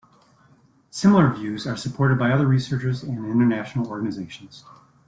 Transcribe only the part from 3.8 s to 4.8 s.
organizations.